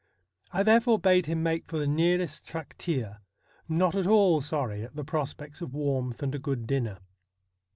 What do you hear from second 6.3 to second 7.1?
a good dinner.